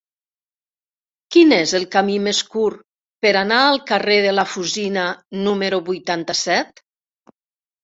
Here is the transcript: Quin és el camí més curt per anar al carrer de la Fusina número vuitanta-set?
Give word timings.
Quin 1.35 1.53
és 1.57 1.73
el 1.79 1.85
camí 1.95 2.15
més 2.29 2.39
curt 2.55 2.81
per 3.27 3.35
anar 3.43 3.61
al 3.67 3.79
carrer 3.93 4.19
de 4.29 4.33
la 4.39 4.49
Fusina 4.55 5.07
número 5.45 5.83
vuitanta-set? 5.93 6.85